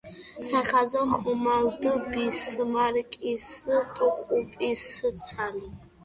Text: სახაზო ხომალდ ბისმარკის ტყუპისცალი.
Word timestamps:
სახაზო 0.45 1.01
ხომალდ 1.17 1.83
ბისმარკის 2.13 3.45
ტყუპისცალი. 3.99 5.63